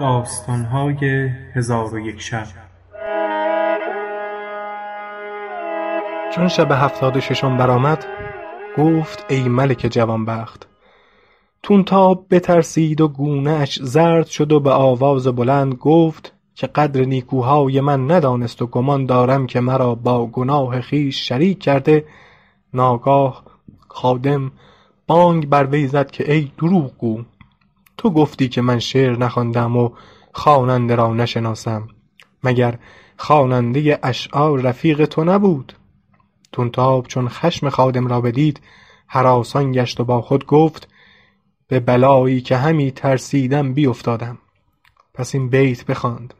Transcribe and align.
داستانهای 0.00 1.28
هزار 1.54 1.94
و 1.94 1.98
یک 1.98 2.20
شب. 2.20 2.46
چون 6.34 6.48
شب 6.48 6.72
هفتاد 6.72 7.16
و 7.16 7.20
ششم 7.20 7.56
برآمد 7.56 8.06
گفت 8.78 9.24
ای 9.28 9.48
ملک 9.48 9.88
جوانبخت 9.90 10.68
طونتاب 11.62 12.26
بترسید 12.30 13.00
و 13.00 13.08
گونه 13.08 13.50
اش 13.50 13.78
زرد 13.82 14.26
شد 14.26 14.52
و 14.52 14.60
به 14.60 14.70
آواز 14.70 15.26
بلند 15.26 15.74
گفت 15.74 16.32
که 16.54 16.66
قدر 16.66 17.04
نیکوهای 17.04 17.80
من 17.80 18.10
ندانست 18.10 18.62
و 18.62 18.66
گمان 18.66 19.06
دارم 19.06 19.46
که 19.46 19.60
مرا 19.60 19.94
با 19.94 20.26
گناه 20.26 20.80
خویش 20.80 21.28
شریک 21.28 21.58
کرده 21.58 22.04
ناگاه 22.74 23.42
خادم 23.88 24.52
بانگ 25.06 25.48
بر 25.48 25.66
وی 25.66 25.88
که 26.12 26.32
ای 26.32 26.50
دروغگو 26.58 27.24
تو 27.96 28.10
گفتی 28.10 28.48
که 28.48 28.62
من 28.62 28.78
شعر 28.78 29.16
نخواندم 29.16 29.76
و 29.76 29.90
خواننده 30.32 30.94
را 30.94 31.14
نشناسم 31.14 31.88
مگر 32.44 32.78
خواننده 33.16 33.98
اشعار 34.02 34.60
رفیق 34.60 35.04
تو 35.04 35.24
نبود؟ 35.24 35.72
طونتاب 36.52 37.06
چون 37.06 37.28
خشم 37.28 37.68
خادم 37.68 38.06
را 38.06 38.20
بدید 38.20 38.60
هراسان 39.08 39.72
گشت 39.72 40.00
و 40.00 40.04
با 40.04 40.22
خود 40.22 40.46
گفت 40.46 40.88
به 41.68 41.80
بلایی 41.80 42.40
که 42.40 42.56
همی 42.56 42.90
ترسیدم 42.90 43.74
بیفتادم. 43.74 44.38
پس 45.14 45.34
این 45.34 45.48
بیت 45.48 45.86
بخواند. 45.86 46.34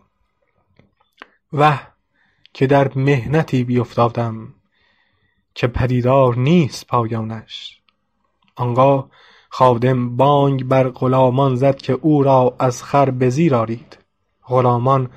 وه 1.52 1.80
که 2.52 2.66
در 2.66 2.92
محنتی 2.98 3.64
بیفتادم 3.64 4.54
که 5.54 5.66
پدیدار 5.66 6.36
نیست 6.36 6.86
پایانش. 6.86 7.80
آنگاه 8.56 9.10
خادم 9.56 10.16
بانگ 10.16 10.64
بر 10.64 10.88
غلامان 10.88 11.54
زد 11.54 11.76
که 11.76 11.92
او 11.92 12.22
را 12.22 12.54
از 12.58 12.82
خر 12.82 13.10
به 13.10 13.30
زیر 13.30 13.54
آرید. 13.54 13.98
غلامان 14.48 15.08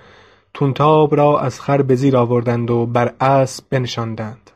طونتاب 0.54 1.16
را 1.16 1.40
از 1.40 1.62
خر 1.62 1.82
به 1.82 1.96
زیر 1.96 2.18
آوردند 2.18 2.72
و 2.72 2.86
بر 2.86 3.14
اسب 3.22 3.64
بنشاندند. 3.70 4.52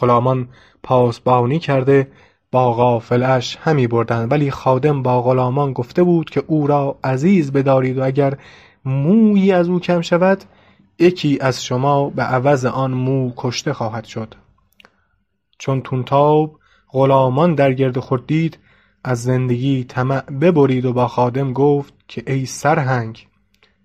غلامان 0.00 0.48
پاسبانی 0.82 1.58
کرده 1.58 2.08
با 2.50 2.72
قافله 2.72 3.26
اش 3.26 3.58
همی 3.60 3.86
بردند 3.86 4.32
ولی 4.32 4.50
خادم 4.50 5.02
با 5.02 5.22
غلامان 5.22 5.72
گفته 5.72 6.02
بود 6.02 6.30
که 6.30 6.42
او 6.46 6.66
را 6.66 6.98
عزیز 7.04 7.52
بدارید 7.52 7.98
و 7.98 8.04
اگر 8.04 8.38
مویی 8.84 9.52
از 9.52 9.68
او 9.68 9.80
کم 9.80 10.00
شود 10.00 10.44
یکی 10.98 11.38
از 11.40 11.64
شما 11.64 12.10
به 12.10 12.22
عوض 12.22 12.64
آن 12.64 12.90
مو 12.90 13.32
کشته 13.36 13.72
خواهد 13.72 14.04
شد. 14.04 14.34
چون 15.58 15.82
طونتاب 15.82 16.58
غلامان 16.92 17.54
در 17.54 17.72
گرد 17.72 17.98
خود 17.98 18.26
دید 18.26 18.58
از 19.08 19.22
زندگی 19.22 19.84
طمع 19.84 20.20
ببرید 20.20 20.84
و 20.84 20.92
با 20.92 21.08
خادم 21.08 21.52
گفت 21.52 21.94
که 22.08 22.22
ای 22.26 22.46
سرهنگ 22.46 23.28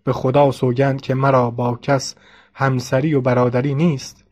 به 0.04 0.14
خدا 0.14 0.52
سوگند 0.52 1.02
که 1.02 1.14
مرا 1.14 1.50
با 1.52 1.80
کس 1.82 2.16
همسری 2.54 3.14
و 3.14 3.22
برادری 3.22 3.76
نیست. 3.76 4.24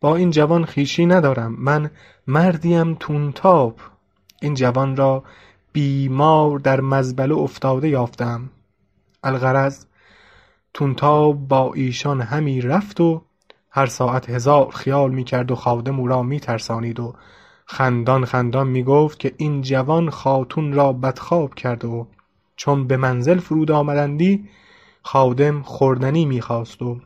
با 0.00 0.16
این 0.16 0.30
جوان 0.30 0.64
خویشی 0.64 1.06
ندارم 1.06 1.56
من 1.58 1.90
مردیم 2.26 2.94
طونتاب 2.94 3.76
این 4.42 4.54
جوان 4.54 4.96
را 4.96 5.24
بیمار 5.72 6.58
در 6.58 6.80
مزبله 6.80 7.34
افتاده 7.34 7.88
یافتم. 7.88 8.50
الغرض 9.22 9.84
طونتاب 10.74 11.48
با 11.48 11.72
ایشان 11.74 12.20
همی 12.20 12.60
رفت 12.60 13.00
و 13.00 13.22
هر 13.70 13.86
ساعت 13.86 14.30
هزار 14.30 14.70
خیال 14.70 15.10
می 15.10 15.24
کرد 15.24 15.50
و 15.50 15.54
خادم 15.54 16.00
او 16.00 16.06
را 16.06 16.22
می 16.22 16.40
ترسانید 16.40 17.00
و 17.00 17.14
خندان 17.70 18.24
خندان 18.24 18.68
می 18.68 18.82
گفت 18.82 19.18
که 19.18 19.34
این 19.36 19.62
جوان 19.62 20.10
خاتون 20.10 20.72
را 20.72 20.92
بدخواب 20.92 21.54
کرد 21.54 21.84
و 21.84 22.08
چون 22.56 22.86
به 22.86 22.96
منزل 22.96 23.38
فرود 23.38 23.70
آمدندی 23.70 24.48
خادم 25.02 25.62
خوردنی 25.62 26.24
می 26.24 26.40
خواست 26.40 26.82
و 26.82 27.00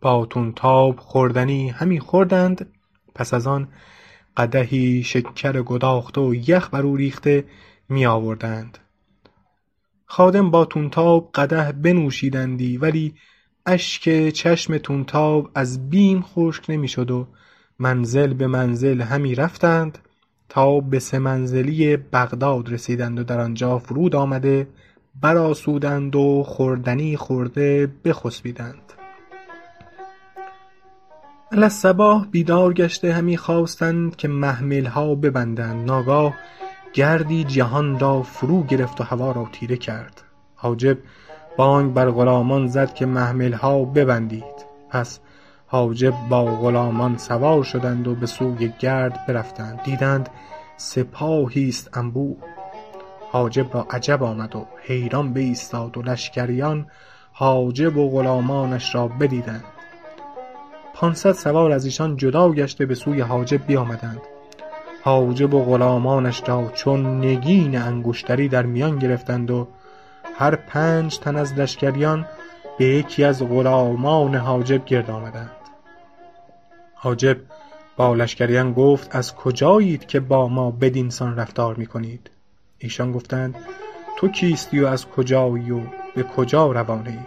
با 0.00 0.26
طونتاب 0.26 0.98
خوردنی 0.98 1.68
همی 1.68 2.00
خوردند. 2.00 2.72
پس 3.14 3.34
از 3.34 3.46
آن 3.46 3.68
قدحی 4.36 5.02
شکر 5.02 5.62
گداخته 5.62 6.20
و 6.20 6.34
یخ 6.34 6.70
بر 6.70 6.82
او 6.82 6.96
ریخته 6.96 7.44
می 7.88 8.06
آوردند. 8.06 8.78
خادم 10.06 10.50
با 10.50 10.64
طونتاب 10.64 11.30
قدح 11.34 11.72
بنوشیدندی 11.72 12.76
ولی 12.76 13.14
اشک 13.66 14.28
چشم 14.28 14.78
طونتاب 14.78 15.50
از 15.54 15.90
بیم 15.90 16.22
خشک 16.22 16.70
نمی 16.70 16.88
شد 16.88 17.10
و 17.10 17.26
منزل 17.80 18.34
به 18.34 18.46
منزل 18.46 19.00
همی 19.00 19.34
رفتند 19.34 19.98
تا 20.48 20.80
به 20.80 20.98
سه 20.98 21.18
منزلی 21.18 21.96
بغداد 21.96 22.72
رسیدند 22.72 23.18
و 23.18 23.24
در 23.24 23.40
آنجا 23.40 23.78
فرود 23.78 24.16
آمده 24.16 24.68
برآسودند 25.20 26.16
و 26.16 26.42
خوردنی 26.42 27.16
خورده 27.16 27.92
بخسبیدند. 28.04 28.92
الصباح 31.52 32.26
بیدار 32.30 32.72
گشته 32.72 33.12
همی 33.12 33.36
خواستند 33.36 34.16
که 34.16 34.28
محملها 34.28 35.14
ببندند. 35.14 35.86
ناگاه 35.86 36.34
گردی 36.92 37.44
جهان 37.44 37.98
را 37.98 38.22
فرو 38.22 38.62
گرفت 38.62 39.00
و 39.00 39.04
هوا 39.04 39.32
را 39.32 39.48
تیره 39.52 39.76
کرد. 39.76 40.22
حاجب 40.54 40.98
بانگ 41.56 41.94
بر 41.94 42.10
غلامان 42.10 42.66
زد 42.66 42.94
که 42.94 43.06
محملها 43.06 43.84
ببندید. 43.84 44.66
پس 44.90 45.20
حاجب 45.72 46.14
با 46.28 46.44
غلامان 46.44 47.18
سوار 47.18 47.62
شدند 47.64 48.08
و 48.08 48.14
به 48.14 48.26
سوی 48.26 48.72
گرد 48.78 49.26
برفتند. 49.26 49.82
دیدند 49.82 50.28
سپاهی 50.76 51.68
است 51.68 51.96
انبوه. 51.96 52.36
حاجب 53.32 53.74
را 53.74 53.86
عجب 53.90 54.22
آمد 54.22 54.56
و 54.56 54.66
حیران 54.82 55.34
بایستاد 55.34 55.98
و 55.98 56.02
لشکریان 56.02 56.86
حاجب 57.32 57.96
و 57.96 58.10
غلامانش 58.10 58.94
را 58.94 59.08
بدیدند. 59.08 59.64
پانصد 60.94 61.32
سوار 61.32 61.72
از 61.72 61.84
ایشان 61.84 62.16
جدا 62.16 62.52
گشته 62.52 62.86
به 62.86 62.94
سوی 62.94 63.20
حاجب 63.20 63.66
بیامدند. 63.66 64.20
حاجب 65.02 65.54
و 65.54 65.64
غلامانش 65.64 66.42
را 66.46 66.70
چون 66.74 67.24
نگین 67.24 67.78
انگشتری 67.78 68.48
در 68.48 68.66
میان 68.66 68.98
گرفتند 68.98 69.50
و 69.50 69.68
هر 70.34 70.56
پنج 70.56 71.18
تن 71.18 71.36
از 71.36 71.52
لشکریان 71.52 72.26
به 72.78 72.84
یکی 72.84 73.24
از 73.24 73.42
غلامان 73.42 74.34
حاجب 74.34 74.84
گرد 74.84 75.10
آمدند. 75.10 75.59
حاجب 77.02 77.36
با 77.96 78.14
لشکریان 78.14 78.72
گفت 78.72 79.16
از 79.16 79.34
کجایید 79.34 80.06
که 80.06 80.20
با 80.20 80.48
ما 80.48 80.70
بدین 80.70 81.10
سان 81.10 81.36
رفتار 81.36 81.74
می 81.74 81.86
کنید 81.86 82.30
ایشان 82.78 83.12
گفتند 83.12 83.54
تو 84.18 84.28
کیستی 84.28 84.80
و 84.80 84.86
از 84.86 85.06
کجایی 85.06 85.70
و 85.70 85.80
به 86.14 86.22
کجا 86.22 86.72
روانه 86.72 87.10
ای 87.10 87.18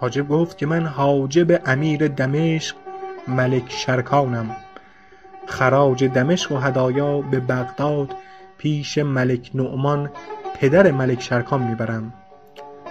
حاجب 0.00 0.28
گفت 0.28 0.58
که 0.58 0.66
من 0.66 0.86
حاجب 0.86 1.68
امیر 1.68 2.08
دمشق 2.08 2.76
ملک 3.28 3.70
شرکانم. 3.70 4.56
خراج 5.46 6.04
دمشق 6.04 6.52
و 6.52 6.56
هدایا 6.56 7.20
به 7.20 7.40
بغداد 7.40 8.14
پیش 8.58 8.98
ملک 8.98 9.50
نعمان 9.54 10.10
پدر 10.60 10.90
ملک 10.90 11.22
شرکان 11.22 11.62
می 11.62 11.74
برم 11.74 12.12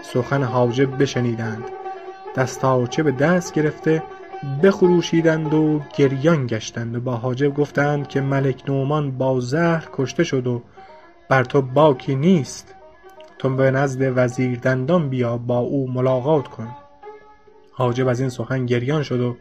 سخن 0.01 0.43
حاجب 0.43 1.01
بشنیدند. 1.01 1.63
دستارچه 2.35 3.03
به 3.03 3.11
دست 3.11 3.53
گرفته 3.53 4.03
بخروشیدند 4.63 5.53
و 5.53 5.81
گریان 5.97 6.47
گشتند 6.47 6.95
و 6.95 6.99
با 6.99 7.15
حاجب 7.15 7.53
گفتند 7.53 8.07
که 8.07 8.21
ملک 8.21 8.69
نعمان 8.69 9.17
با 9.17 9.39
زهر 9.39 9.87
کشته 9.93 10.23
شد 10.23 10.47
و 10.47 10.61
بر 11.29 11.43
تو 11.43 11.61
باکی 11.61 12.15
نیست. 12.15 12.75
تو 13.39 13.49
به 13.49 13.71
نزد 13.71 14.13
وزیر 14.15 14.59
دندان 14.59 15.09
بیا 15.09 15.37
با 15.37 15.57
او 15.57 15.91
ملاقات 15.91 16.47
کن. 16.47 16.75
حاجب 17.72 18.07
از 18.07 18.19
این 18.19 18.29
سخن 18.29 18.66
گریان 18.66 19.03
شد 19.03 19.19
و 19.19 19.37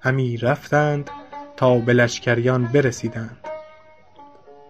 همی 0.00 0.36
رفتند 0.36 1.10
تا 1.56 1.78
به 1.78 1.92
لشکریان 1.92 2.64
برسیدند. 2.64 3.36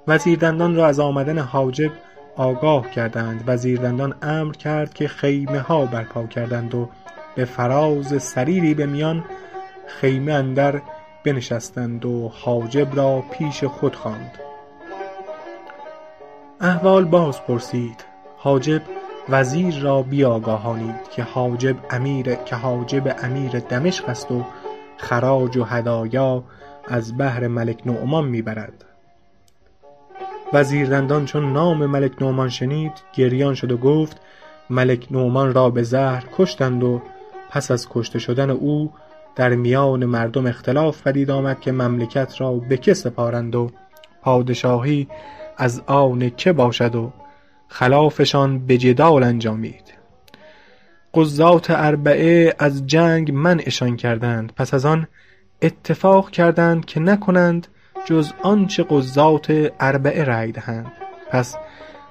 وزیر 0.09 0.39
دندان 0.39 0.77
را 0.77 0.87
از 0.87 1.01
آمدن 1.01 1.39
حاجب 1.39 1.91
آگاه 2.37 2.91
کردند. 2.91 3.45
وزیر 3.47 3.81
دندان 3.81 4.15
امر 4.23 4.53
کرد 4.53 4.95
که 4.95 5.09
خیمه 5.09 5.61
ها 5.61 5.87
برپا 5.87 6.27
کردند 6.27 6.75
و 6.75 6.89
به 7.35 7.45
فراز 7.45 8.23
سریری 8.23 8.75
به 8.75 8.87
میان 8.87 9.25
خیمه 9.87 10.33
اندر 10.33 10.83
بنشستند 11.25 12.05
و 12.05 12.29
حاجب 12.29 12.97
را 12.97 13.25
پیش 13.31 13.65
خود 13.65 13.97
خواند. 13.97 14.39
احوال 16.61 17.05
باز 17.05 17.43
پرسید. 17.43 18.05
حاجب 18.37 18.83
وزیر 19.29 19.79
را 19.81 20.03
بیاگاهانید 20.03 21.09
که 21.17 21.23
حاجب 21.23 23.17
امیر 23.23 23.61
دمشق 23.61 24.09
است 24.09 24.31
و 24.31 24.45
خراج 24.97 25.57
و 25.57 25.65
هدایا 25.65 26.45
از 26.89 27.17
بهر 27.17 27.47
ملک 27.47 27.87
نعمان 27.87 28.25
می 28.25 28.43
برد 28.43 28.85
وزیر 30.53 30.89
دندان 30.89 31.25
چون 31.25 31.53
نام 31.53 31.87
ملک 31.87 32.23
نعمان 32.23 32.49
شنید 32.49 32.93
گریان 33.15 33.55
شد 33.55 33.73
و 33.73 33.77
گفت 33.77 34.21
ملک 34.71 35.07
نعمان 35.11 35.55
را 35.55 35.71
به 35.71 35.83
زهر 35.83 36.25
کشتند 36.37 36.85
و 36.85 37.03
پس 37.51 37.71
از 37.71 37.89
کشته 37.89 38.19
شدن 38.19 38.51
او 38.51 38.93
در 39.37 39.55
میان 39.55 40.05
مردم 40.05 40.47
اختلاف 40.47 41.03
پدید 41.03 41.31
آمد 41.31 41.61
که 41.61 41.73
مملکت 41.73 42.41
را 42.41 42.53
به 42.53 42.77
که 42.77 42.95
سپارند 42.95 43.55
و 43.55 43.71
پادشاهی 44.23 45.09
از 45.57 45.83
آن 45.87 46.31
که 46.37 46.53
باشد 46.53 46.95
و 46.95 47.13
خلافشان 47.69 48.67
به 48.67 48.79
جدال 48.79 49.23
انجامید. 49.23 49.95
قضات 51.15 51.71
اربعه 51.71 52.55
از 52.59 52.87
جنگ 52.87 53.31
منعشان 53.31 53.97
کردند. 53.97 54.53
پس 54.57 54.75
از 54.75 54.87
آن 54.87 55.07
اتفاق 55.63 56.31
کردند 56.31 56.85
که 56.85 57.01
نکنند 57.01 57.67
جز 58.05 58.33
آنچه 58.43 58.87
قضات 58.91 59.73
اربعه 59.81 60.25
رأی 60.25 60.53
دهند. 60.53 60.93
پس 61.31 61.57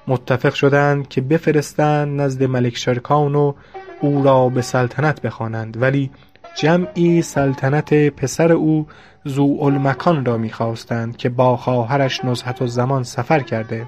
متفق 0.06 0.54
شدند 0.54 1.08
که 1.08 1.20
بفرستند 1.20 2.20
نزد 2.20 2.42
ملک 2.42 2.76
شرکان 2.76 3.34
و 3.34 3.54
او 4.00 4.24
را 4.24 4.48
به 4.48 4.62
سلطنت 4.62 5.22
بخوانند. 5.22 5.82
ولی 5.82 6.10
جمعی 6.54 7.22
سلطنت 7.22 7.94
پسر 7.94 8.52
او 8.52 8.86
ذوالمکان 9.28 10.24
را 10.24 10.36
می‌خواستند 10.36 11.16
که 11.16 11.28
با 11.28 11.56
خواهرش 11.56 12.24
نزهة 12.24 12.54
الزمان 12.60 13.02
سفر 13.02 13.40
کرده. 13.40 13.86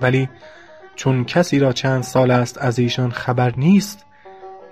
ولی 0.00 0.28
چون 0.96 1.24
کسی 1.24 1.58
را 1.58 1.72
چند 1.72 2.02
سال 2.02 2.30
است 2.30 2.58
از 2.58 2.78
ایشان 2.78 3.10
خبر 3.10 3.54
نیست 3.56 4.04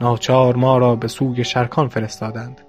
ناچار 0.01 0.57
ما 0.57 0.79
را 0.79 0.97
به 0.97 1.09
سوی 1.09 1.45
شرکان 1.45 1.89
فرستادند. 1.89 2.61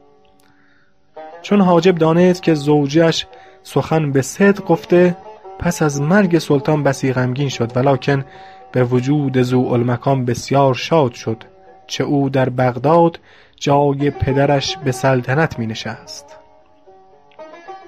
چون 1.42 1.62
حاجب 1.62 1.96
دانست 1.96 2.44
که 2.44 2.54
زوجه 2.54 3.06
اش 3.06 3.26
سخن 3.64 4.12
به 4.12 4.22
صدق 4.22 4.66
گفته 4.66 5.18
پس 5.60 5.82
از 5.82 6.02
مرگ 6.02 6.40
سلطان 6.40 6.84
بسی 6.84 7.14
غمگین 7.14 7.50
شد 7.50 7.78
ولکن 7.78 8.26
به 8.72 8.84
وجود 8.84 9.42
ذوالمکان 9.42 10.26
بسیار 10.26 10.74
شاد 10.74 11.14
شد 11.14 11.44
چه 11.88 12.04
او 12.04 12.30
در 12.30 12.50
بغداد 12.50 13.20
جای 13.64 14.10
پدرش 14.10 14.78
به 14.78 14.92
سلطنت 14.92 15.60
می 15.60 15.68
نشست. 15.68 16.38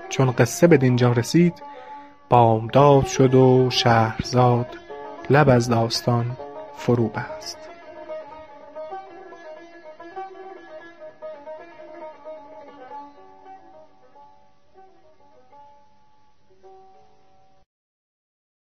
چون 0.09 0.31
قصه 0.31 0.67
بدینجا 0.67 1.11
رسید 1.11 1.63
بامداد 2.29 3.05
شد 3.05 3.35
و 3.35 3.69
شهرزاد 3.69 4.67
لب 5.29 5.49
از 5.49 5.69
داستان 5.69 6.37
فرو 6.77 7.07
بست. 7.07 7.57